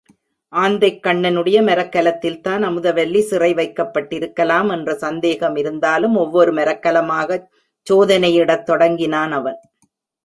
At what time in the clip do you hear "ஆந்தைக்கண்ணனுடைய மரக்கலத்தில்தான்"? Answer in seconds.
0.53-2.63